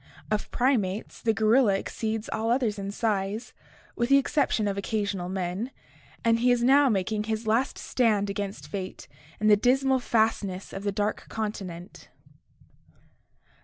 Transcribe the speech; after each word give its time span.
Of 0.31 0.49
primates, 0.49 1.21
the 1.21 1.31
gorilla 1.31 1.75
exceeds 1.77 2.27
all 2.29 2.49
others 2.49 2.79
in 2.79 2.89
size, 2.89 3.53
with 3.95 4.09
the 4.09 4.17
exception 4.17 4.67
of 4.67 4.75
occasional 4.75 5.29
men, 5.29 5.69
and 6.25 6.39
he 6.39 6.49
is 6.51 6.63
now 6.63 6.89
making 6.89 7.25
his 7.25 7.45
last 7.45 7.77
stand 7.77 8.27
against 8.27 8.67
fate 8.67 9.07
in 9.39 9.45
the 9.45 9.55
dismal 9.55 9.99
fastness 9.99 10.73
of 10.73 10.83
the 10.85 10.91
dark 10.91 11.25
continent. 11.29 12.09